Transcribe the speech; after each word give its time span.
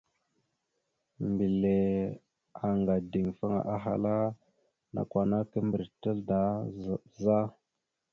Mbile 1.29 1.75
anga 2.67 2.93
ideŋfaŋa, 3.01 3.59
ahala: 3.75 4.15
«Nakw 4.93 5.15
ana 5.21 5.37
kimbrec 5.51 5.91
naɗ 6.03 6.17
da 6.29 6.39
za?». 7.23 7.37